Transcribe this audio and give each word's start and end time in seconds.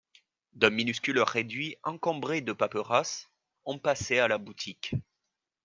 D’un 0.53 0.71
minuscule 0.71 1.19
réduit 1.19 1.77
encombré 1.83 2.41
de 2.41 2.53
paperasses, 2.53 3.29
on 3.65 3.77
passait 3.77 4.17
à 4.17 4.27
la 4.27 4.39
boutique 4.39 4.95